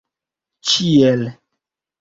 [0.71, 1.29] ĉiel